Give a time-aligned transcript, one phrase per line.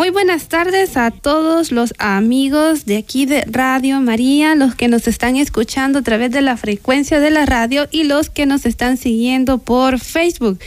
[0.00, 5.06] Muy buenas tardes a todos los amigos de aquí de Radio María, los que nos
[5.06, 8.96] están escuchando a través de la frecuencia de la radio y los que nos están
[8.96, 10.58] siguiendo por Facebook.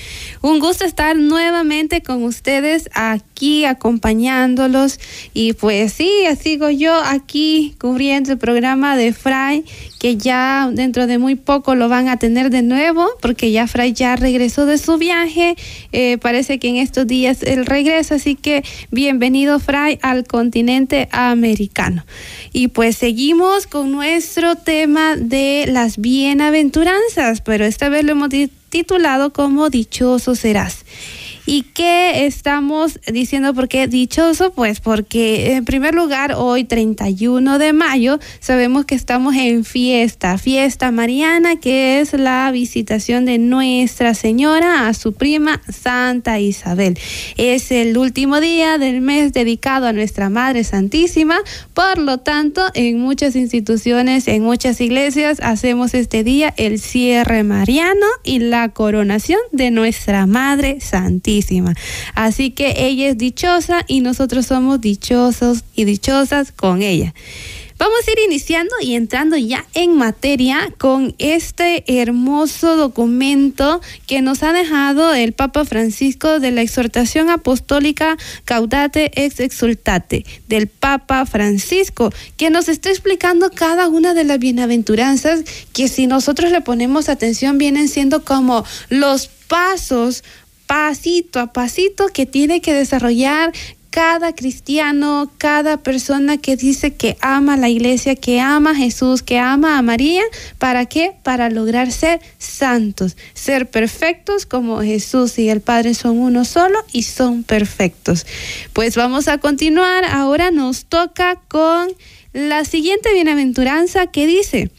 [0.43, 3.32] Un gusto estar nuevamente con ustedes aquí
[3.65, 4.99] acompañándolos
[5.33, 6.09] y pues sí,
[6.41, 9.65] sigo yo aquí cubriendo el programa de Fray
[9.99, 13.93] que ya dentro de muy poco lo van a tener de nuevo porque ya Fray
[13.93, 15.55] ya regresó de su viaje,
[15.91, 22.05] eh, parece que en estos días él regresa, así que bienvenido Fray al continente americano.
[22.51, 28.29] Y pues seguimos con nuestro tema de las bienaventuranzas, pero esta vez lo hemos
[28.69, 30.85] titulado como Dichoso serás.
[31.45, 34.53] ¿Y qué estamos diciendo por qué dichoso?
[34.53, 40.91] Pues porque en primer lugar, hoy 31 de mayo, sabemos que estamos en fiesta, fiesta
[40.91, 46.97] mariana, que es la visitación de Nuestra Señora a su prima Santa Isabel.
[47.35, 51.35] Es el último día del mes dedicado a Nuestra Madre Santísima,
[51.73, 58.05] por lo tanto, en muchas instituciones, en muchas iglesias, hacemos este día el cierre mariano
[58.23, 61.32] y la coronación de Nuestra Madre Santísima.
[62.15, 67.13] Así que ella es dichosa y nosotros somos dichosos y dichosas con ella.
[67.79, 74.41] Vamos a ir iniciando y entrando ya en materia con este hermoso documento que nos
[74.43, 78.15] ha dejado el Papa Francisco de la exhortación apostólica
[78.45, 85.43] Caudate ex exultate del Papa Francisco, que nos está explicando cada una de las bienaventuranzas
[85.73, 90.23] que si nosotros le ponemos atención vienen siendo como los pasos
[90.73, 93.53] pasito a pasito que tiene que desarrollar
[93.91, 99.21] cada cristiano, cada persona que dice que ama a la iglesia, que ama a Jesús,
[99.21, 100.23] que ama a María,
[100.57, 101.13] ¿para qué?
[101.21, 107.03] Para lograr ser santos, ser perfectos como Jesús y el Padre son uno solo y
[107.03, 108.25] son perfectos.
[108.73, 111.89] Pues vamos a continuar, ahora nos toca con
[112.33, 114.71] la siguiente bienaventuranza que dice,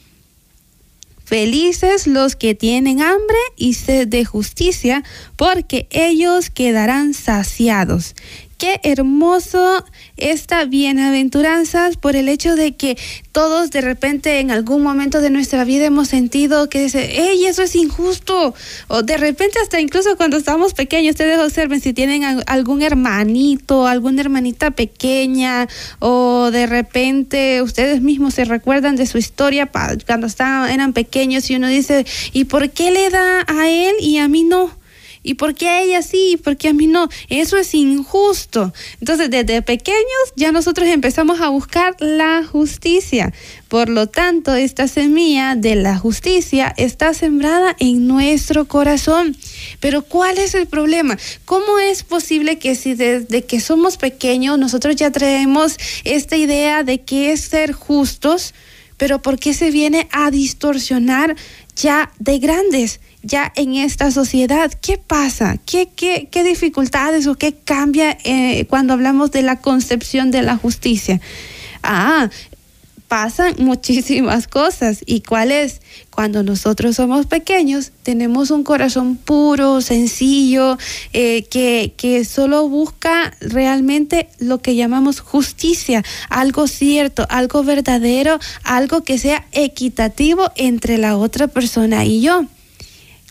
[1.25, 5.03] Felices los que tienen hambre y sed de justicia,
[5.37, 8.15] porque ellos quedarán saciados.
[8.65, 9.85] Qué hermoso
[10.17, 12.97] esta bienaventuranzas por el hecho de que
[13.31, 17.63] todos de repente en algún momento de nuestra vida hemos sentido que dice, hey, eso
[17.63, 18.55] es injusto.
[18.89, 24.23] O de repente hasta incluso cuando estamos pequeños, ustedes observen si tienen algún hermanito, alguna
[24.23, 29.71] hermanita pequeña, o de repente ustedes mismos se recuerdan de su historia
[30.07, 34.17] cuando estaban, eran pequeños y uno dice, ¿y por qué le da a él y
[34.17, 34.71] a mí no?
[35.25, 37.09] ¿Y por qué a ella sí y por qué a mí no?
[37.31, 38.73] Eso es injusto.
[39.01, 40.05] Entonces, desde pequeños
[40.37, 43.33] ya nosotros empezamos a buscar la justicia.
[43.69, 49.35] Por lo tanto, esta semilla de la justicia está sembrada en nuestro corazón.
[49.81, 51.17] Pero ¿cuál es el problema?
[51.47, 57.01] ¿Cómo es posible que si desde que somos pequeños nosotros ya traemos esta idea de
[57.01, 58.53] qué es ser justos,
[58.99, 61.35] pero por qué se viene a distorsionar
[61.75, 63.01] ya de grandes?
[63.25, 64.73] Ya en esta sociedad.
[64.81, 65.57] ¿Qué pasa?
[65.65, 70.57] ¿Qué, qué, qué dificultades o qué cambia eh, cuando hablamos de la concepción de la
[70.57, 71.21] justicia?
[71.83, 72.31] Ah,
[73.09, 75.01] pasan muchísimas cosas.
[75.07, 75.81] ¿Y cuál es?
[76.11, 80.79] Cuando nosotros somos pequeños, tenemos un corazón puro, sencillo,
[81.13, 89.03] eh, que, que solo busca realmente lo que llamamos justicia, algo cierto, algo verdadero, algo
[89.03, 92.47] que sea equitativo entre la otra persona y yo.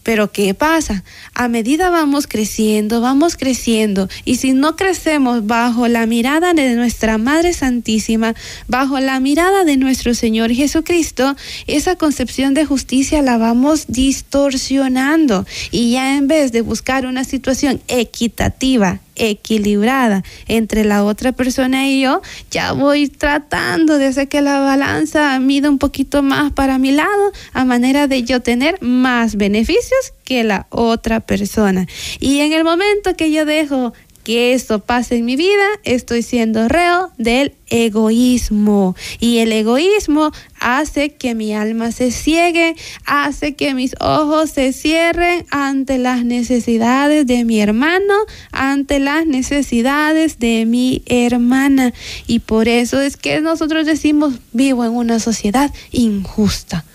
[0.04, 1.04] Pero ¿qué pasa?
[1.34, 7.18] A medida vamos creciendo, vamos creciendo, y si no crecemos bajo la mirada de nuestra
[7.18, 8.36] Madre Santísima,
[8.68, 11.36] bajo la mirada de nuestro Señor Jesucristo,
[11.68, 15.46] esa concepción de justicia la vamos distorsionando.
[15.72, 22.02] Y ya en vez de buscar una situación equitativa, equilibrada entre la otra persona y
[22.02, 22.22] yo,
[22.52, 27.32] ya voy tratando de hacer que la balanza mida un poquito más para mi lado,
[27.54, 31.86] a manera de yo tener más beneficios que la otra persona.
[32.20, 36.68] Y en el momento que yo dejo que esto pase en mi vida, estoy siendo
[36.68, 38.96] reo del egoísmo.
[39.20, 42.76] Y el egoísmo hace que mi alma se ciegue,
[43.06, 48.14] hace que mis ojos se cierren ante las necesidades de mi hermano,
[48.52, 51.94] ante las necesidades de mi hermana.
[52.28, 56.86] Y por eso es que nosotros decimos, vivo en una sociedad injusta.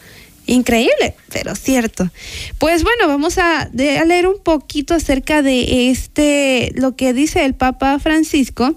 [0.49, 2.11] Increíble, pero cierto.
[2.57, 7.99] Pues bueno, vamos a, leer un poquito acerca de este, lo que dice el Papa
[7.99, 8.75] Francisco.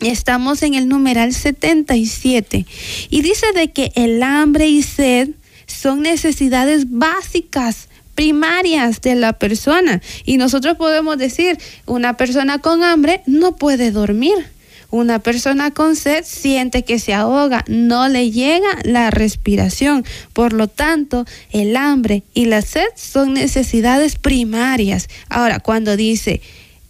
[0.00, 2.66] Estamos en el numeral 77
[3.10, 5.30] y dice de que el hambre y sed
[5.66, 10.02] son necesidades básicas primarias de la persona.
[10.24, 14.55] Y nosotros podemos decir, una persona con hambre no puede dormir
[14.90, 20.04] una persona con sed siente que se ahoga, no le llega la respiración.
[20.32, 25.08] Por lo tanto, el hambre y la sed son necesidades primarias.
[25.28, 26.40] Ahora, cuando dice,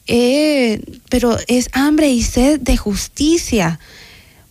[0.07, 3.81] eh, pero es hambre y sed de justicia.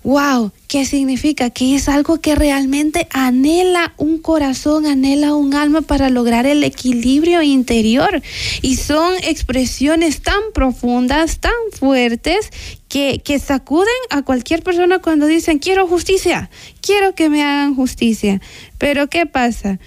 [0.04, 1.50] Wow, ¿qué significa?
[1.50, 7.42] Que es algo que realmente anhela un corazón, anhela un alma para lograr el equilibrio
[7.42, 8.22] interior.
[8.62, 12.50] Y son expresiones tan profundas, tan fuertes,
[12.90, 16.50] que, que sacuden a cualquier persona cuando dicen, quiero justicia,
[16.82, 18.42] quiero que me hagan justicia.
[18.78, 19.80] Pero ¿qué pasa?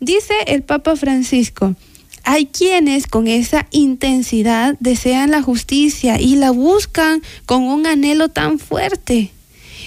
[0.00, 1.74] Dice el Papa Francisco,
[2.22, 8.58] hay quienes con esa intensidad desean la justicia y la buscan con un anhelo tan
[8.58, 9.30] fuerte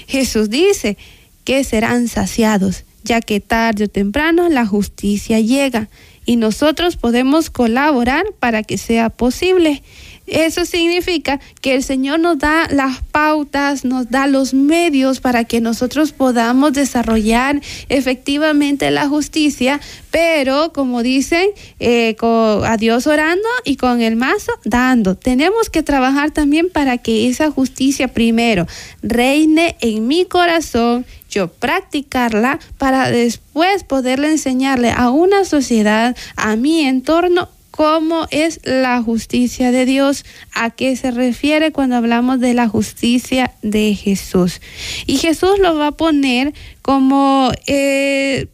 [0.10, 0.98] Jesús dice
[1.44, 5.88] que serán saciados, ya que tarde o temprano la justicia llega
[6.26, 9.84] y nosotros podemos colaborar para que sea posible.
[10.32, 15.62] Eso significa que el Señor nos da las pautas, nos da los medios para que
[15.62, 19.80] nosotros podamos desarrollar efectivamente la justicia,
[20.12, 21.50] pero como dicen,
[21.80, 25.16] eh, con, a Dios orando y con el mazo dando.
[25.16, 28.68] Tenemos que trabajar también para que esa justicia primero
[29.02, 36.82] reine en mi corazón yo practicarla para después poderle enseñarle a una sociedad, a mi
[36.82, 37.50] entorno,
[37.80, 43.54] cómo es la justicia de Dios, a qué se refiere cuando hablamos de la justicia
[43.62, 44.60] de Jesús.
[45.06, 48.48] Y Jesús lo va a poner como eh,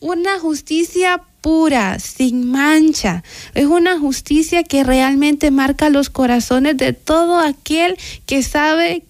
[0.00, 3.24] una justicia pura, sin mancha.
[3.54, 9.04] Es una justicia que realmente marca los corazones de todo aquel que sabe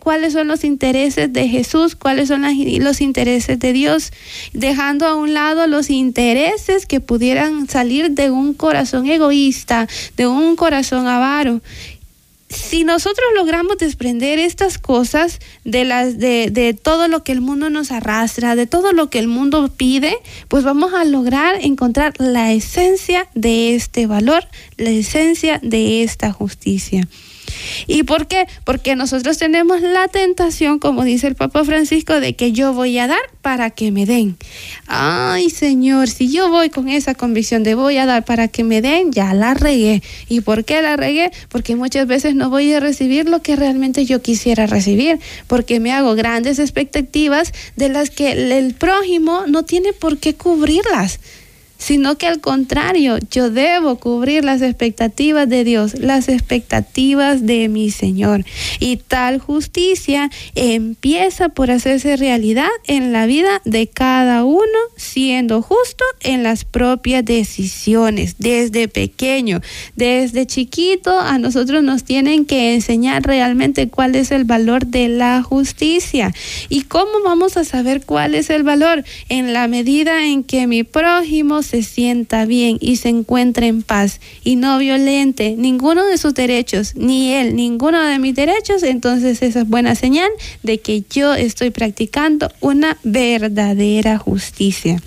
[0.00, 2.44] cuáles son los intereses de Jesús, cuáles son
[2.80, 4.12] los intereses de Dios,
[4.52, 10.56] dejando a un lado los intereses que pudieran salir de un corazón egoísta, de un
[10.56, 11.60] corazón avaro
[12.54, 17.90] si nosotros logramos desprender estas cosas de las de, todo lo que el mundo nos
[17.90, 20.16] arrastra, de todo lo que el mundo pide,
[20.48, 24.46] pues vamos a lograr encontrar la esencia de este valor,
[24.76, 27.08] la esencia de esta justicia.
[27.86, 28.46] ¿Y por qué?
[28.64, 33.06] Porque nosotros tenemos la tentación, como dice el Papa Francisco, de que yo voy a
[33.06, 34.36] dar para que me den.
[34.86, 38.82] Ay, Señor, si yo voy con esa convicción de voy a dar para que me
[38.82, 40.02] den, ya la regué.
[40.28, 41.30] ¿Y por qué la regué?
[41.48, 45.92] Porque muchas veces no voy a recibir lo que realmente yo quisiera recibir, porque me
[45.92, 51.20] hago grandes expectativas de las que el prójimo no tiene por qué cubrirlas
[51.84, 57.90] sino que al contrario, yo debo cubrir las expectativas de Dios, las expectativas de mi
[57.90, 58.46] Señor.
[58.80, 64.64] Y tal justicia empieza por hacerse realidad en la vida de cada uno,
[64.96, 69.60] siendo justo en las propias decisiones, desde pequeño,
[69.94, 75.42] desde chiquito, a nosotros nos tienen que enseñar realmente cuál es el valor de la
[75.42, 76.32] justicia.
[76.70, 79.04] ¿Y cómo vamos a saber cuál es el valor?
[79.28, 84.20] En la medida en que mi prójimo se sienta bien y se encuentre en paz
[84.44, 89.60] y no violente ninguno de sus derechos, ni él, ninguno de mis derechos, entonces esa
[89.60, 90.30] es buena señal
[90.62, 95.00] de que yo estoy practicando una verdadera justicia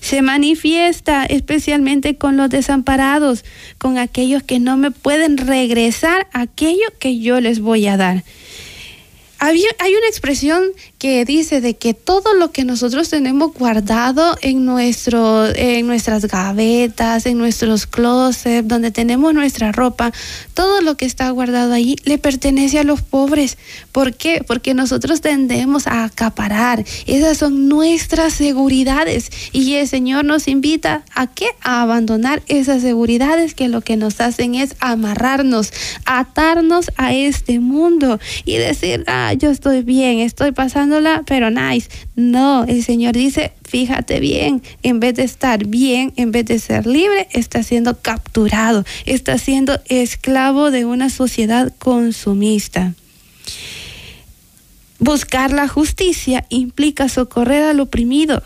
[0.00, 3.44] se manifiesta especialmente con los desamparados,
[3.78, 8.24] con aquellos que no me pueden regresar aquello que yo les voy a dar.
[9.40, 10.64] Hay una expresión
[10.98, 17.24] que dice de que todo lo que nosotros tenemos guardado en, nuestro, en nuestras gavetas,
[17.24, 20.12] en nuestros closets, donde tenemos nuestra ropa,
[20.52, 23.56] todo lo que está guardado ahí le pertenece a los pobres.
[23.92, 24.44] ¿Por qué?
[24.46, 26.84] Porque nosotros tendemos a acaparar.
[27.06, 29.30] Esas son nuestras seguridades.
[29.52, 31.46] Y el Señor nos invita a qué?
[31.62, 35.72] A abandonar esas seguridades que lo que nos hacen es amarrarnos,
[36.04, 41.88] atarnos a este mundo y decir, ah, yo estoy bien, estoy pasando pero nice.
[42.16, 46.86] No, el Señor dice, fíjate bien, en vez de estar bien, en vez de ser
[46.86, 52.94] libre, está siendo capturado, está siendo esclavo de una sociedad consumista.
[54.98, 58.42] Buscar la justicia implica socorrer al oprimido,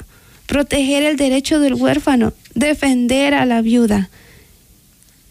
[0.46, 4.10] proteger el derecho del huérfano, defender a la viuda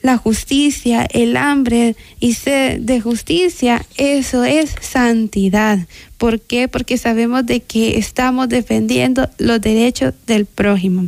[0.04, 5.80] la justicia, el hambre y sed de justicia, eso es santidad.
[6.18, 6.68] ¿Por qué?
[6.68, 11.08] Porque sabemos de que estamos defendiendo los derechos del prójimo.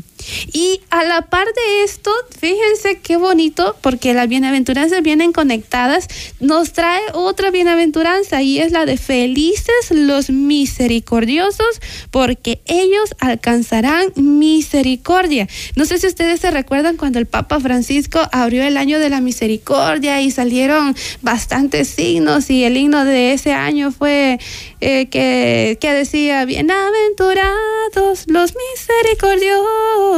[0.51, 6.07] Y a la par de esto, fíjense qué bonito, porque las bienaventuranzas vienen conectadas,
[6.39, 15.47] nos trae otra bienaventuranza y es la de felices los misericordiosos, porque ellos alcanzarán misericordia.
[15.75, 19.21] No sé si ustedes se recuerdan cuando el Papa Francisco abrió el año de la
[19.21, 24.39] misericordia y salieron bastantes signos y el himno de ese año fue
[24.81, 30.14] eh, que, que decía, bienaventurados los misericordiosos.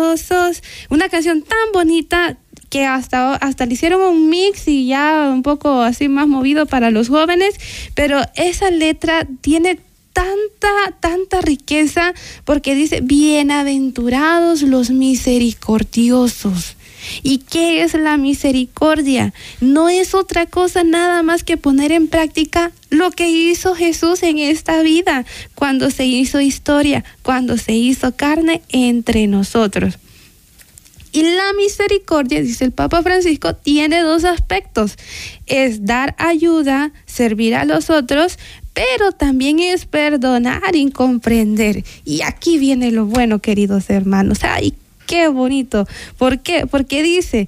[0.89, 2.37] Una canción tan bonita
[2.69, 6.91] que hasta, hasta le hicieron un mix y ya un poco así más movido para
[6.91, 7.55] los jóvenes,
[7.95, 9.79] pero esa letra tiene
[10.13, 12.13] tanta, tanta riqueza
[12.43, 16.76] porque dice, bienaventurados los misericordiosos.
[17.23, 19.33] ¿Y qué es la misericordia?
[19.61, 24.39] No es otra cosa nada más que poner en práctica lo que hizo Jesús en
[24.39, 29.97] esta vida, cuando se hizo historia, cuando se hizo carne entre nosotros.
[31.11, 34.97] Y la misericordia, dice el Papa Francisco, tiene dos aspectos.
[35.47, 38.37] Es dar ayuda, servir a los otros,
[38.73, 41.83] pero también es perdonar y comprender.
[42.05, 44.43] Y aquí viene lo bueno, queridos hermanos.
[44.43, 44.75] Ay,
[45.07, 45.87] qué bonito.
[46.17, 46.67] ¿Por qué?
[46.67, 47.47] Porque dice,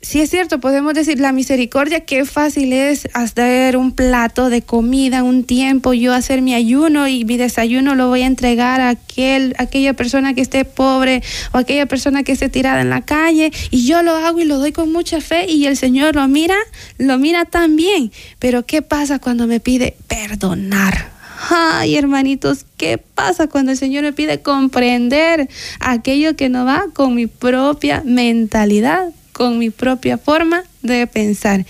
[0.00, 5.24] si es cierto, podemos decir la misericordia, qué fácil es hacer un plato de comida,
[5.24, 9.56] un tiempo, yo hacer mi ayuno y mi desayuno lo voy a entregar a aquel,
[9.58, 11.20] aquella persona que esté pobre
[11.52, 14.58] o aquella persona que esté tirada en la calle y yo lo hago y lo
[14.58, 16.56] doy con mucha fe y el Señor lo mira,
[16.98, 18.12] lo mira también.
[18.38, 21.17] Pero ¿qué pasa cuando me pide perdonar?
[21.40, 27.14] Ay, hermanitos, ¿qué pasa cuando el Señor me pide comprender aquello que no va con
[27.14, 31.64] mi propia mentalidad, con mi propia forma de pensar?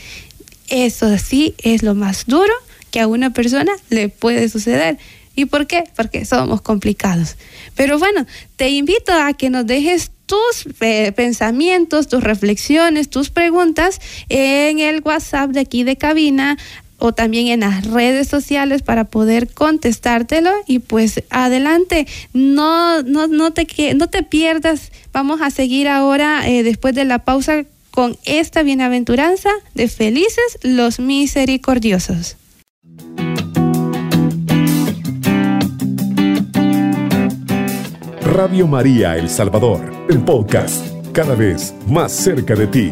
[0.68, 2.52] Eso sí es lo más duro
[2.90, 4.98] que a una persona le puede suceder.
[5.34, 5.84] ¿Y por qué?
[5.94, 7.36] Porque somos complicados.
[7.76, 14.00] Pero bueno, te invito a que nos dejes tus eh, pensamientos, tus reflexiones, tus preguntas
[14.28, 16.58] en el WhatsApp de aquí de cabina
[16.98, 20.50] o también en las redes sociales para poder contestártelo.
[20.66, 22.06] Y pues adelante.
[22.32, 24.92] No no no te no te pierdas.
[25.12, 31.00] Vamos a seguir ahora eh, después de la pausa con esta bienaventuranza de felices los
[31.00, 32.36] misericordiosos.
[38.22, 42.90] Radio María El Salvador el podcast cada vez más cerca de ti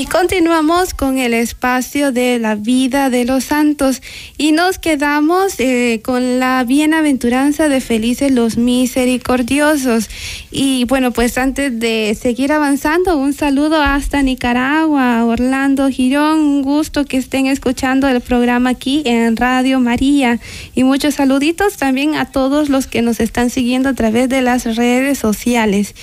[0.00, 4.00] Y continuamos con el espacio de la vida de los santos
[4.38, 10.08] y nos quedamos eh, con la bienaventuranza de felices los misericordiosos.
[10.50, 17.04] Y bueno, pues antes de seguir avanzando, un saludo hasta Nicaragua, Orlando Girón, un gusto
[17.04, 20.40] que estén escuchando el programa aquí en Radio María.
[20.74, 24.76] Y muchos saluditos también a todos los que nos están siguiendo a través de las
[24.76, 25.94] redes sociales.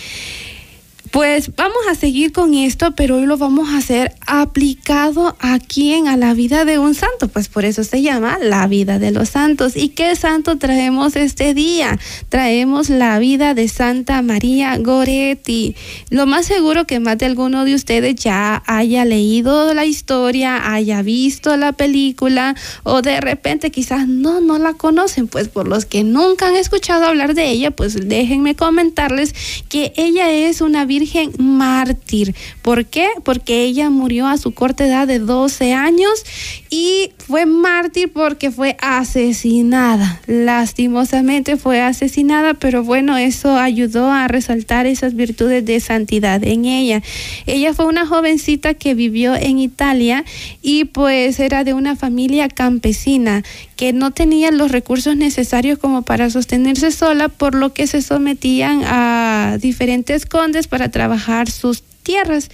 [1.17, 6.07] Pues vamos a seguir con esto, pero hoy lo vamos a hacer aplicado a quién,
[6.07, 7.27] a la vida de un santo.
[7.27, 9.75] Pues por eso se llama la vida de los santos.
[9.75, 11.97] ¿Y qué santo traemos este día?
[12.29, 15.75] Traemos la vida de Santa María Goretti.
[16.11, 21.01] Lo más seguro que más de alguno de ustedes ya haya leído la historia, haya
[21.01, 25.27] visto la película o de repente quizás no, no la conocen.
[25.27, 29.33] Pues por los que nunca han escuchado hablar de ella, pues déjenme comentarles
[29.67, 31.06] que ella es una vida
[31.37, 32.35] Mártir.
[32.61, 33.09] ¿Por qué?
[33.23, 36.23] Porque ella murió a su corta edad de 12 años
[36.69, 40.21] y fue mártir porque fue asesinada.
[40.27, 47.01] Lastimosamente fue asesinada, pero bueno, eso ayudó a resaltar esas virtudes de santidad en ella.
[47.45, 50.25] Ella fue una jovencita que vivió en Italia
[50.61, 53.43] y pues era de una familia campesina
[53.75, 58.81] que no tenía los recursos necesarios como para sostenerse sola, por lo que se sometían
[58.85, 62.49] a diferentes condes para trabajar sus tierras.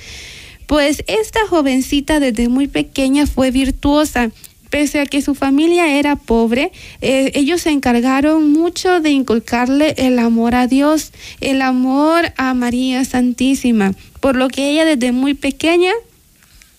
[0.67, 4.31] Pues esta jovencita desde muy pequeña fue virtuosa.
[4.69, 10.17] Pese a que su familia era pobre, eh, ellos se encargaron mucho de inculcarle el
[10.17, 15.91] amor a Dios, el amor a María Santísima, por lo que ella desde muy pequeña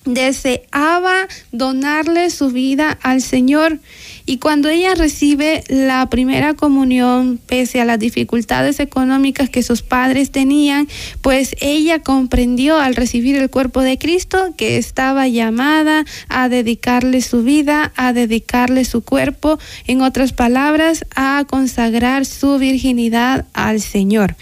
[0.04, 3.78] deseaba donarle su vida al Señor.
[4.26, 10.30] Y cuando ella recibe la primera comunión, pese a las dificultades económicas que sus padres
[10.30, 10.88] tenían,
[11.20, 17.42] pues ella comprendió al recibir el cuerpo de Cristo que estaba llamada a dedicarle su
[17.42, 24.36] vida, a dedicarle su cuerpo, en otras palabras, a consagrar su virginidad al Señor.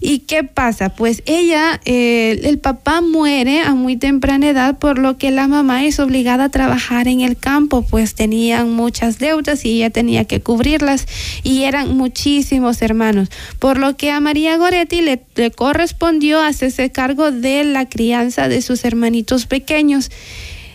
[0.00, 0.90] ¿Y qué pasa?
[0.90, 5.84] Pues ella, eh, el papá muere a muy temprana edad, por lo que la mamá
[5.84, 10.40] es obligada a trabajar en el campo, pues tenían muchas deudas y ella tenía que
[10.40, 11.06] cubrirlas
[11.42, 13.28] y eran muchísimos hermanos,
[13.58, 18.62] por lo que a María Goretti le, le correspondió hacerse cargo de la crianza de
[18.62, 20.10] sus hermanitos pequeños.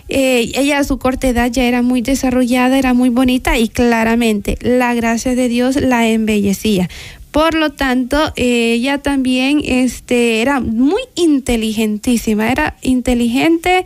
[0.10, 4.58] Eh, ella a su corta edad ya era muy desarrollada, era muy bonita y claramente
[4.62, 6.90] la gracia de Dios la embellecía.
[7.32, 13.84] Por lo tanto, ella también este, era muy inteligentísima, era inteligente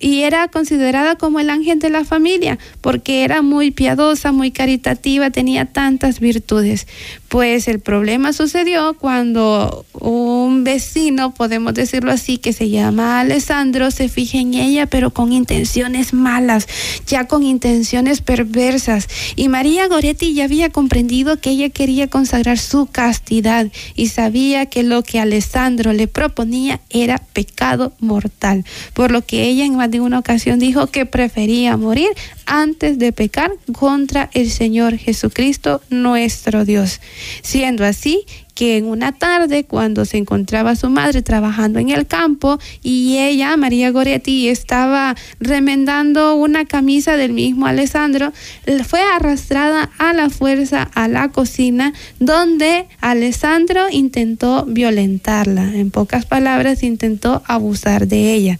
[0.00, 5.30] y era considerada como el ángel de la familia porque era muy piadosa, muy caritativa,
[5.30, 6.86] tenía tantas virtudes.
[7.28, 14.08] Pues el problema sucedió cuando un vecino, podemos decirlo así, que se llama Alessandro, se
[14.08, 16.66] fija en ella, pero con intenciones malas,
[17.06, 19.06] ya con intenciones perversas.
[19.36, 24.82] Y María Goretti ya había comprendido que ella quería consagrar su castidad y sabía que
[24.82, 28.64] lo que Alessandro le proponía era pecado mortal,
[28.94, 32.10] por lo que ella en más de una ocasión dijo que prefería morir
[32.46, 37.00] antes de pecar contra el Señor Jesucristo, nuestro Dios.
[37.42, 42.58] Siendo así que en una tarde, cuando se encontraba su madre trabajando en el campo
[42.82, 48.32] y ella, María Goretti, estaba remendando una camisa del mismo Alessandro,
[48.86, 55.74] fue arrastrada a la fuerza a la cocina donde Alessandro intentó violentarla.
[55.74, 58.58] En pocas palabras, intentó abusar de ella.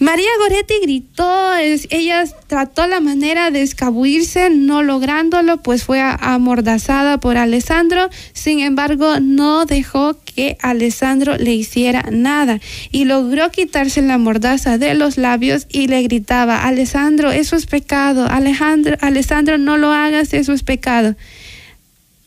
[0.00, 7.36] María Goretti gritó, ella trató la manera de escabuirse, no lográndolo, pues fue amordazada por
[7.36, 12.58] Alessandro, sin embargo no dejó que Alessandro le hiciera nada
[12.90, 18.26] y logró quitarse la mordaza de los labios y le gritaba, Alessandro, eso es pecado,
[18.28, 21.14] Alejandro, Alessandro, no lo hagas, eso es pecado.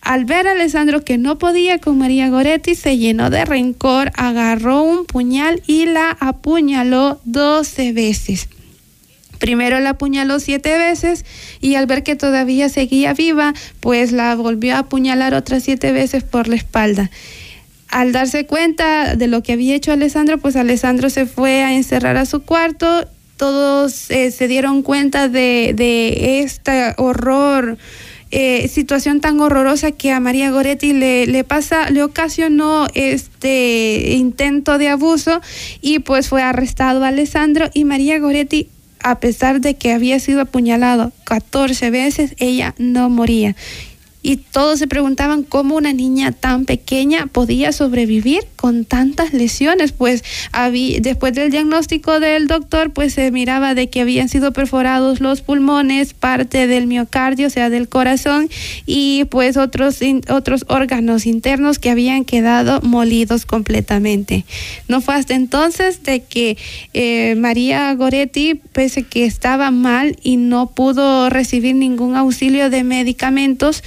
[0.07, 4.81] Al ver a Alessandro que no podía con María Goretti, se llenó de rencor, agarró
[4.81, 8.47] un puñal y la apuñaló doce veces.
[9.37, 11.25] Primero la apuñaló siete veces
[11.59, 16.23] y al ver que todavía seguía viva, pues la volvió a apuñalar otras siete veces
[16.23, 17.11] por la espalda.
[17.89, 22.15] Al darse cuenta de lo que había hecho Alessandro, pues Alessandro se fue a encerrar
[22.15, 23.09] a su cuarto.
[23.35, 27.77] Todos eh, se dieron cuenta de este horror
[28.31, 34.77] eh, situación tan horrorosa que a María Goretti le, le pasa, le ocasionó este intento
[34.77, 35.41] de abuso
[35.81, 38.69] y pues fue arrestado Alessandro y María Goretti
[39.03, 43.55] a pesar de que había sido apuñalado 14 veces, ella no moría
[44.21, 50.23] y todos se preguntaban cómo una niña tan pequeña podía sobrevivir con tantas lesiones, pues
[50.51, 55.41] había, después del diagnóstico del doctor, pues se miraba de que habían sido perforados los
[55.41, 58.49] pulmones, parte del miocardio, o sea, del corazón,
[58.85, 59.99] y pues otros,
[60.29, 64.45] otros órganos internos que habían quedado molidos completamente.
[64.87, 66.57] No fue hasta entonces de que
[66.93, 73.83] eh, María Goretti, pese que estaba mal y no pudo recibir ningún auxilio de medicamentos,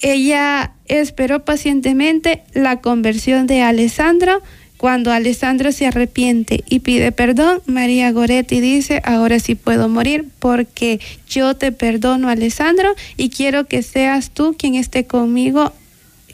[0.00, 4.42] ella esperó pacientemente la conversión de Alessandro.
[4.76, 11.00] Cuando Alessandro se arrepiente y pide perdón, María Goretti dice, ahora sí puedo morir porque
[11.28, 15.72] yo te perdono, Alessandro, y quiero que seas tú quien esté conmigo,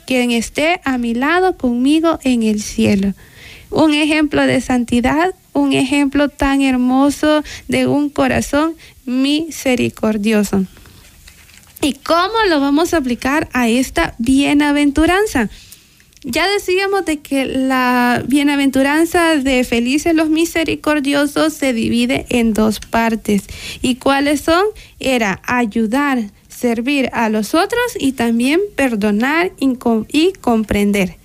[0.07, 3.15] quien esté a mi lado conmigo en el cielo.
[3.71, 10.67] Un ejemplo de santidad, un ejemplo tan hermoso de un corazón misericordioso.
[11.83, 15.49] ¿Y cómo lo vamos a aplicar a esta bienaventuranza?
[16.23, 23.45] Ya decíamos de que la bienaventuranza de felices los misericordiosos se divide en dos partes.
[23.81, 24.65] ¿Y cuáles son?
[24.99, 31.20] Era ayudar, servir a los otros y también perdonar y comprender.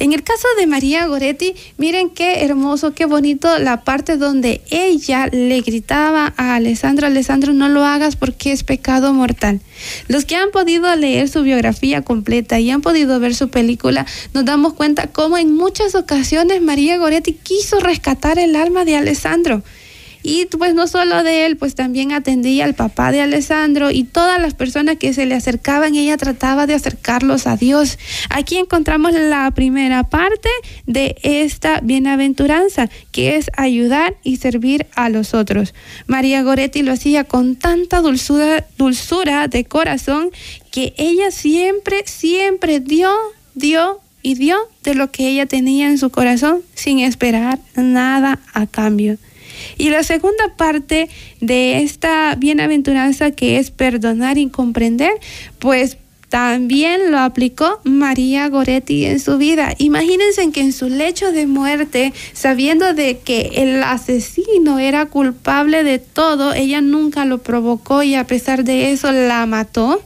[0.00, 5.26] En el caso de María Goretti, miren qué hermoso, qué bonito la parte donde ella
[5.26, 9.60] le gritaba a Alessandro, Alessandro, no lo hagas porque es pecado mortal.
[10.08, 14.46] Los que han podido leer su biografía completa y han podido ver su película, nos
[14.46, 19.62] damos cuenta cómo en muchas ocasiones María Goretti quiso rescatar el alma de Alessandro.
[20.22, 24.40] Y pues no solo de él, pues también atendía al papá de Alessandro y todas
[24.40, 27.98] las personas que se le acercaban, ella trataba de acercarlos a Dios.
[28.28, 30.48] Aquí encontramos la primera parte
[30.86, 35.74] de esta bienaventuranza, que es ayudar y servir a los otros.
[36.06, 40.30] María Goretti lo hacía con tanta dulzura, dulzura de corazón
[40.70, 43.10] que ella siempre, siempre dio,
[43.54, 48.66] dio y dio de lo que ella tenía en su corazón sin esperar nada a
[48.66, 49.18] cambio.
[49.78, 51.08] Y la segunda parte
[51.40, 55.12] de esta bienaventuranza que es perdonar y comprender,
[55.58, 55.96] pues
[56.30, 59.74] también lo aplicó María Goretti en su vida.
[59.78, 65.98] Imagínense que en su lecho de muerte, sabiendo de que el asesino era culpable de
[65.98, 70.02] todo, ella nunca lo provocó y a pesar de eso la mató.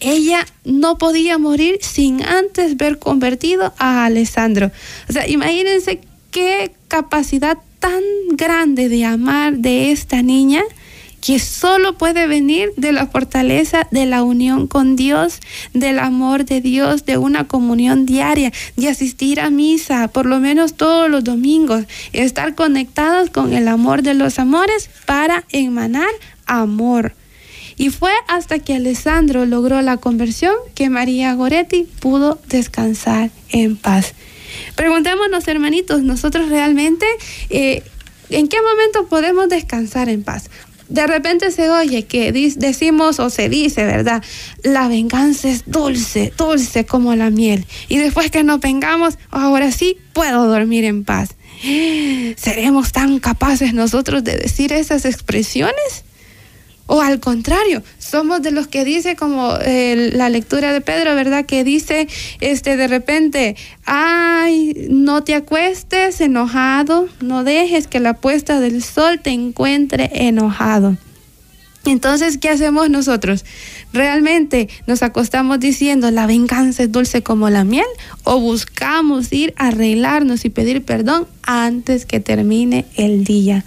[0.00, 4.72] Ella no podía morir sin antes ver convertido a Alessandro.
[5.08, 6.00] O sea, imagínense
[6.32, 7.56] qué capacidad
[7.86, 10.64] tan grande de amar de esta niña
[11.20, 15.38] que solo puede venir de la fortaleza de la unión con Dios,
[15.72, 20.74] del amor de Dios, de una comunión diaria, de asistir a misa por lo menos
[20.74, 26.10] todos los domingos, estar conectados con el amor de los amores para emanar
[26.46, 27.14] amor.
[27.76, 34.14] Y fue hasta que Alessandro logró la conversión que María Goretti pudo descansar en paz.
[34.74, 37.06] Preguntémonos, hermanitos, nosotros realmente,
[37.50, 37.82] eh,
[38.30, 40.50] ¿en qué momento podemos descansar en paz?
[40.88, 44.22] de repente se oye que decimos o se dice, ¿verdad?
[44.62, 47.66] La venganza es dulce, dulce como la miel.
[47.88, 51.30] Y después que nos vengamos, ahora sí puedo dormir en paz.
[52.36, 56.04] ¿Seremos tan capaces nosotros de decir esas expresiones?
[56.88, 61.44] O al contrario, somos de los que dice como la lectura de Pedro, ¿verdad?
[61.44, 62.06] Que dice
[62.40, 69.18] este de repente, ay, no te acuestes enojado, no dejes que la puesta del sol
[69.20, 70.96] te encuentre enojado.
[71.84, 73.44] Entonces, ¿qué hacemos nosotros?
[73.92, 77.86] ¿Realmente nos acostamos diciendo la venganza es dulce como la miel?
[78.24, 83.64] ¿O buscamos ir a arreglarnos y pedir perdón antes que termine el día?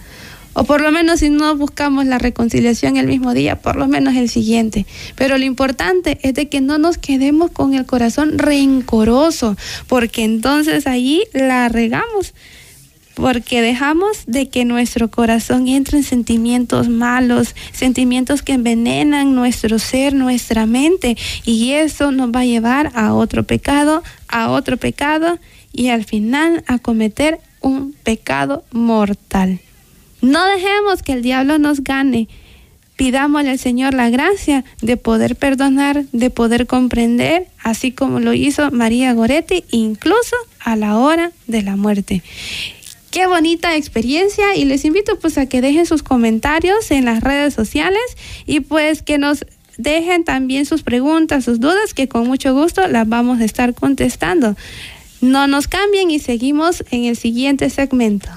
[0.52, 4.16] O por lo menos si no buscamos la reconciliación el mismo día, por lo menos
[4.16, 4.86] el siguiente.
[5.14, 10.86] Pero lo importante es de que no nos quedemos con el corazón rencoroso, porque entonces
[10.86, 12.34] allí la regamos
[13.14, 20.14] porque dejamos de que nuestro corazón entre en sentimientos malos, sentimientos que envenenan nuestro ser,
[20.14, 25.38] nuestra mente, y eso nos va a llevar a otro pecado, a otro pecado,
[25.72, 29.60] y al final a cometer un pecado mortal.
[30.22, 32.28] No dejemos que el diablo nos gane.
[32.96, 38.70] Pidámosle al Señor la gracia de poder perdonar, de poder comprender, así como lo hizo
[38.70, 42.22] María Goretti, incluso a la hora de la muerte.
[43.10, 47.54] Qué bonita experiencia y les invito pues a que dejen sus comentarios en las redes
[47.54, 48.02] sociales
[48.46, 49.46] y pues que nos
[49.78, 54.56] dejen también sus preguntas, sus dudas, que con mucho gusto las vamos a estar contestando.
[55.20, 58.28] No nos cambien y seguimos en el siguiente segmento.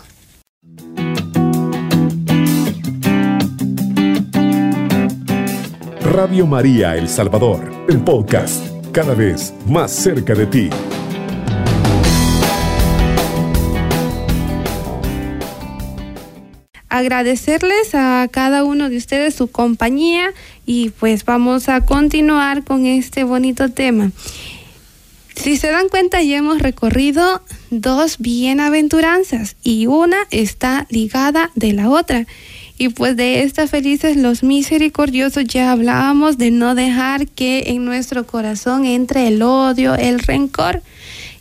[6.13, 10.69] Radio María El Salvador, el podcast, cada vez más cerca de ti.
[16.87, 20.31] Agradecerles a cada uno de ustedes su compañía
[20.67, 24.11] y pues vamos a continuar con este bonito tema.
[25.35, 31.89] Si se dan cuenta, ya hemos recorrido dos bienaventuranzas y una está ligada de la
[31.89, 32.27] otra.
[32.77, 38.25] Y pues de estas felices los misericordiosos ya hablábamos de no dejar que en nuestro
[38.25, 40.81] corazón entre el odio, el rencor.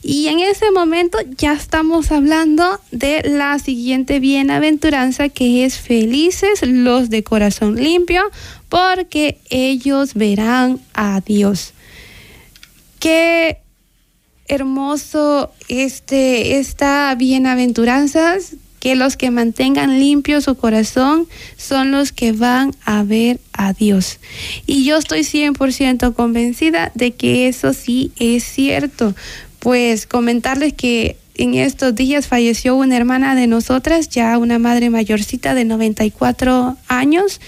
[0.03, 7.09] Y en ese momento ya estamos hablando de la siguiente bienaventuranza que es felices los
[7.09, 8.25] de corazón limpio
[8.68, 11.73] porque ellos verán a Dios.
[12.99, 13.59] Qué
[14.49, 18.37] hermoso este esta bienaventuranza
[18.83, 24.18] que los que mantengan limpio su corazón son los que van a ver a Dios.
[24.66, 29.14] Y yo estoy 100% convencida de que eso sí es cierto.
[29.61, 35.55] Pues comentarles que en estos días falleció una hermana de nosotras, ya una madre mayorcita
[35.55, 37.40] de 94 años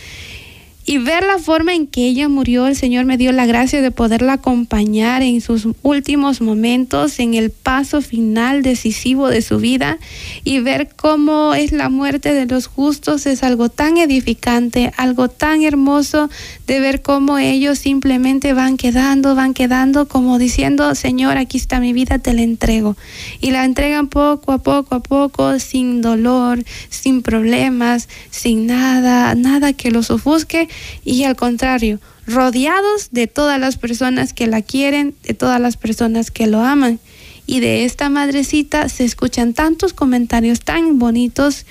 [0.87, 3.91] y ver la forma en que ella murió, el Señor me dio la gracia de
[3.91, 9.99] poderla acompañar en sus últimos momentos, en el paso final decisivo de su vida
[10.45, 13.25] y ver cómo es la muerte de los justos.
[13.27, 16.29] Es algo tan edificante, algo tan hermoso
[16.67, 21.95] de ver cómo ellos simplemente van quedando, van quedando como diciendo, Señor, aquí está mi
[21.95, 22.97] vida, te la entrego.
[23.41, 29.73] Y la entregan poco a poco a poco, sin dolor, sin problemas, sin nada, nada
[29.73, 30.69] que los ofusque
[31.05, 36.31] y al contrario, rodeados de todas las personas que la quieren, de todas las personas
[36.31, 37.01] que lo aman.
[37.47, 41.67] Y de esta madrecita se escuchan tantos comentarios tan bonitos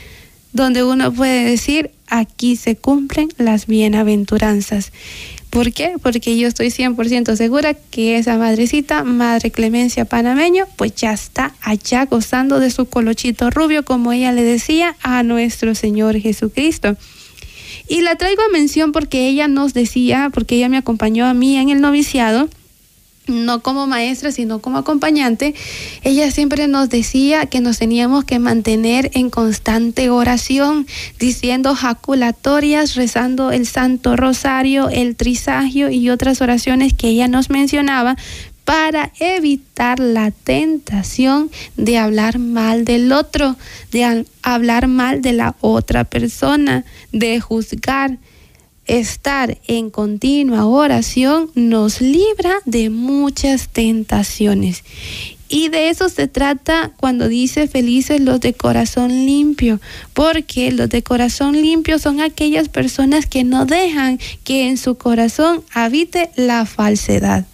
[0.52, 4.92] donde uno puede decir, aquí se cumplen las bienaventuranzas.
[5.50, 5.94] ¿Por qué?
[6.02, 12.06] Porque yo estoy 100% segura que esa madrecita, Madre Clemencia Panameño, pues ya está allá
[12.06, 16.98] gozando de su colochito rubio, como ella le decía a nuestro Señor Jesucristo.
[17.88, 21.58] Y la traigo a mención porque ella nos decía, porque ella me acompañó a mí
[21.58, 22.50] en el noviciado,
[23.28, 25.54] no como maestra, sino como acompañante,
[26.04, 30.88] ella siempre nos decía que nos teníamos que mantener en constante oración,
[31.19, 38.17] diciendo jaculatorias, rezando el Santo Rosario, el Trisagio y otras oraciones que ella nos mencionaba
[38.65, 43.58] para evitar la tentación de hablar mal del otro,
[43.91, 48.17] de hablar mal de la otra persona, de juzgar
[48.86, 54.84] estar en continua oración nos libra de muchas tentaciones.
[55.47, 59.80] Y de eso se trata cuando dice felices los de corazón limpio,
[60.13, 65.63] porque los de corazón limpio son aquellas personas que no dejan que en su corazón
[65.71, 67.45] habite la falsedad.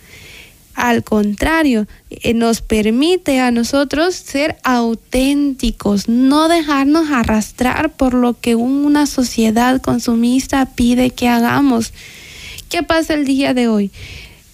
[0.80, 8.56] Al contrario, eh, nos permite a nosotros ser auténticos, no dejarnos arrastrar por lo que
[8.56, 11.92] una sociedad consumista pide que hagamos.
[12.70, 13.92] ¿Qué pasa el día de hoy?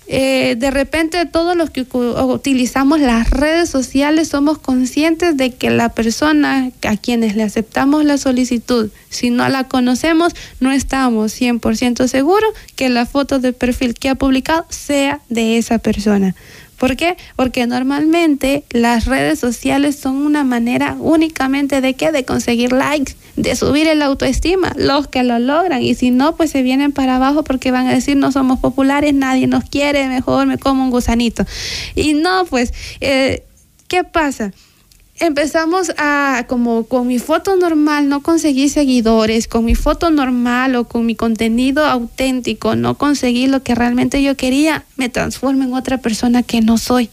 [0.08, 5.90] Eh, de repente todos los que utilizamos las redes sociales somos conscientes de que la
[5.90, 12.50] persona a quienes le aceptamos la solicitud, si no la conocemos, no estamos 100% seguros
[12.76, 16.36] que la foto de perfil que ha publicado sea de esa persona.
[16.78, 17.16] ¿Por qué?
[17.36, 22.12] Porque normalmente las redes sociales son una manera únicamente de qué?
[22.12, 25.82] De conseguir likes, de subir el autoestima, los que lo logran.
[25.82, 29.14] Y si no, pues se vienen para abajo porque van a decir no somos populares,
[29.14, 31.46] nadie nos quiere, mejor me como un gusanito.
[31.96, 33.44] Y no, pues, eh,
[33.88, 34.52] ¿qué pasa?
[35.20, 40.84] Empezamos a, como con mi foto normal, no conseguí seguidores, con mi foto normal o
[40.86, 46.00] con mi contenido auténtico, no conseguí lo que realmente yo quería, me transformo en otra
[46.00, 47.10] persona que no soy.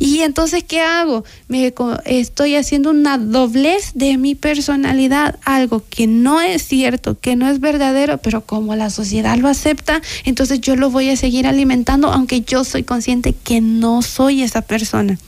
[0.00, 1.24] Y entonces, ¿qué hago?
[1.46, 1.72] Me
[2.06, 7.60] estoy haciendo una doblez de mi personalidad, algo que no es cierto, que no es
[7.60, 12.40] verdadero, pero como la sociedad lo acepta, entonces yo lo voy a seguir alimentando, aunque
[12.40, 15.18] yo soy consciente que no soy esa persona.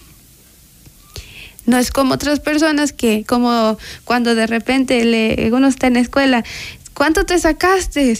[1.70, 6.00] No es como otras personas que, como cuando de repente le, uno está en la
[6.00, 6.44] escuela,
[6.94, 8.18] ¿cuánto te sacaste?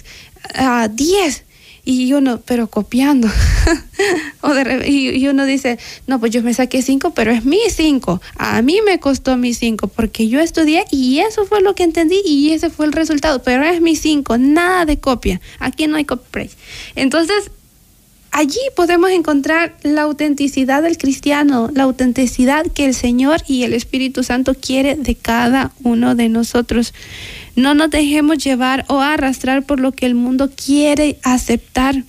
[0.54, 1.44] a 10
[1.84, 3.28] y uno, pero copiando.
[4.42, 8.20] o de, y, uno dice, no, pues yo me saqué cinco, pero es mi cinco.
[8.36, 12.20] A mí me costó mi cinco porque yo estudié y eso fue lo que entendí
[12.24, 15.40] y ese fue el resultado, pero es mi cinco, nada de copia.
[15.58, 16.52] Aquí no hay copyright.
[16.94, 17.50] Entonces,
[18.32, 24.22] Allí podemos encontrar la autenticidad del cristiano, la autenticidad que el Señor y el Espíritu
[24.22, 26.94] Santo quiere de cada uno de nosotros.
[27.56, 32.04] No nos dejemos llevar o arrastrar por lo que el mundo quiere aceptar.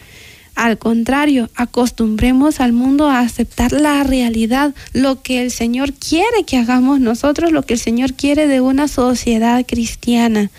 [0.53, 6.57] Al contrario, acostumbremos al mundo a aceptar la realidad, lo que el Señor quiere que
[6.57, 10.51] hagamos nosotros, lo que el Señor quiere de una sociedad cristiana.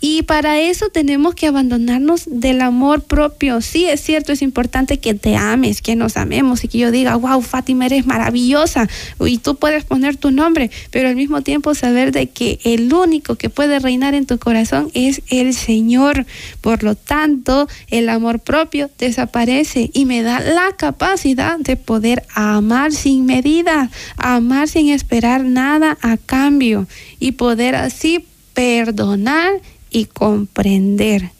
[0.00, 3.60] Y para eso tenemos que abandonarnos del amor propio.
[3.60, 7.16] Sí, es cierto, es importante que te ames, que nos amemos y que yo diga,
[7.16, 8.88] wow, Fátima, eres maravillosa
[9.20, 13.34] y tú puedes poner tu nombre, pero al mismo tiempo saber de que el único
[13.34, 16.26] que puede reinar en tu corazón es el Señor.
[16.60, 22.92] Por lo tanto, el amor propio desaparece y me da la capacidad de poder amar
[22.92, 26.86] sin medida, amar sin esperar nada a cambio
[27.18, 29.60] y poder así perdonar
[29.90, 31.30] y comprender.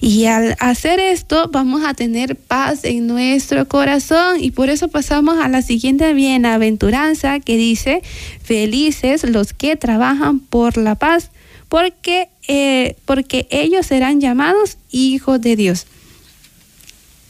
[0.00, 5.38] Y al hacer esto vamos a tener paz en nuestro corazón y por eso pasamos
[5.38, 8.02] a la siguiente bienaventuranza que dice,
[8.42, 11.30] felices los que trabajan por la paz,
[11.68, 15.86] porque, eh, porque ellos serán llamados hijos de Dios.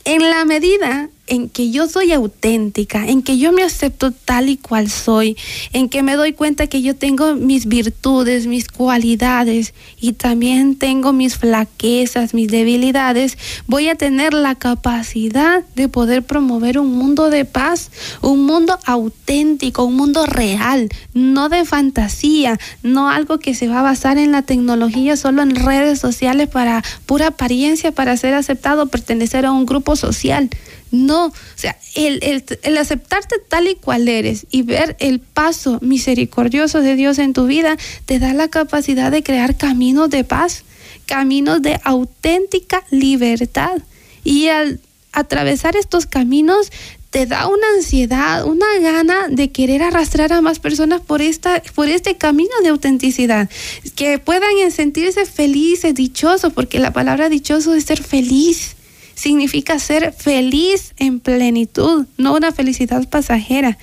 [0.04, 4.56] En la medida en que yo soy auténtica, en que yo me acepto tal y
[4.56, 5.36] cual soy,
[5.72, 11.12] en que me doy cuenta que yo tengo mis virtudes, mis cualidades y también tengo
[11.12, 17.44] mis flaquezas, mis debilidades, voy a tener la capacidad de poder promover un mundo de
[17.44, 17.90] paz,
[18.22, 23.82] un mundo auténtico, un mundo real, no de fantasía, no algo que se va a
[23.82, 29.46] basar en la tecnología, solo en redes sociales para pura apariencia, para ser aceptado, pertenecer
[29.46, 30.50] a un grupo social.
[30.90, 32.20] No, o sea, el,
[32.62, 37.46] el, aceptarte tal y cual eres y ver el paso misericordioso de Dios en tu
[37.46, 40.64] vida te da la capacidad de crear caminos de paz,
[41.06, 43.78] caminos de auténtica libertad.
[44.24, 44.80] Y al
[45.12, 46.70] atravesar estos caminos
[47.10, 51.88] te da una ansiedad, una gana de querer arrastrar a más personas por esta por
[51.88, 53.48] este camino de autenticidad,
[53.96, 58.76] que puedan sentirse felices, dichosos, porque la palabra dichoso es ser feliz
[59.18, 63.76] significa ser feliz en plenitud, no una felicidad pasajera.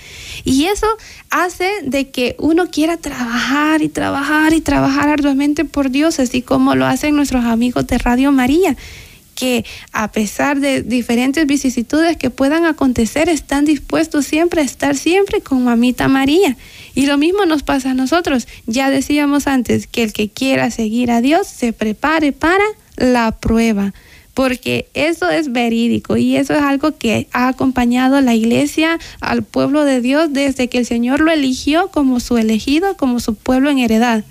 [0.46, 0.88] Y eso
[1.30, 6.76] hace de que uno quiera trabajar y trabajar y trabajar arduamente por Dios, así como
[6.76, 8.78] lo hacen nuestros amigos de Radio María
[9.36, 15.42] que a pesar de diferentes vicisitudes que puedan acontecer, están dispuestos siempre a estar siempre
[15.42, 16.56] con mamita María.
[16.94, 18.48] Y lo mismo nos pasa a nosotros.
[18.66, 22.64] Ya decíamos antes que el que quiera seguir a Dios se prepare para
[22.96, 23.94] la prueba
[24.36, 29.44] porque eso es verídico y eso es algo que ha acompañado a la iglesia, al
[29.44, 33.70] pueblo de Dios, desde que el Señor lo eligió como su elegido, como su pueblo
[33.70, 34.26] en heredad.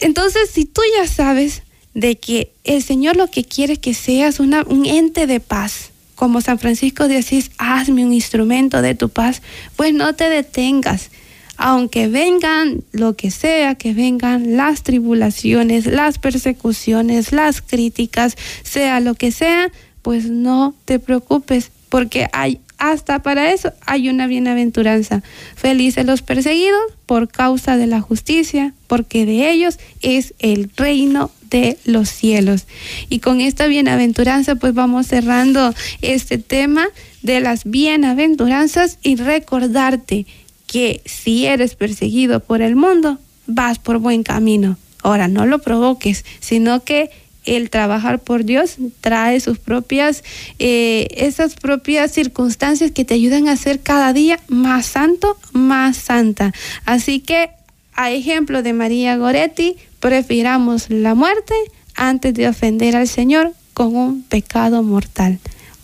[0.00, 1.62] Entonces, si tú ya sabes
[1.94, 5.92] de que el Señor lo que quiere es que seas una, un ente de paz,
[6.14, 9.40] como San Francisco de Asís, hazme un instrumento de tu paz,
[9.76, 11.10] pues no te detengas
[11.56, 19.14] aunque vengan lo que sea, que vengan las tribulaciones, las persecuciones, las críticas, sea lo
[19.14, 19.70] que sea,
[20.02, 25.22] pues no te preocupes, porque hay hasta para eso hay una bienaventuranza.
[25.54, 31.78] Felices los perseguidos por causa de la justicia, porque de ellos es el reino de
[31.84, 32.66] los cielos.
[33.08, 36.86] Y con esta bienaventuranza pues vamos cerrando este tema
[37.22, 40.26] de las bienaventuranzas y recordarte
[40.66, 44.76] que si eres perseguido por el mundo, vas por buen camino.
[45.02, 47.10] Ahora, no lo provoques, sino que
[47.44, 50.24] el trabajar por Dios trae sus propias,
[50.58, 56.52] eh, esas propias circunstancias que te ayudan a ser cada día más santo, más santa.
[56.84, 57.50] Así que,
[57.94, 61.54] a ejemplo de María Goretti, prefiramos la muerte
[61.94, 65.38] antes de ofender al Señor con un pecado mortal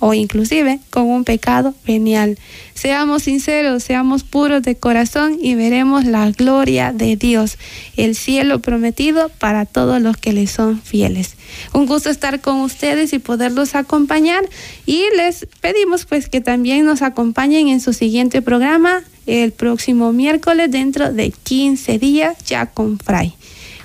[0.05, 2.37] o inclusive con un pecado venial.
[2.75, 7.57] Seamos sinceros, seamos puros de corazón y veremos la gloria de Dios,
[7.97, 11.37] el cielo prometido para todos los que le son fieles.
[11.73, 14.43] Un gusto estar con ustedes y poderlos acompañar
[14.87, 20.69] y les pedimos pues que también nos acompañen en su siguiente programa el próximo miércoles
[20.69, 23.35] dentro de 15 días ya con Fray.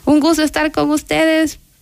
[0.05, 1.59] Un gusto estar con ustedes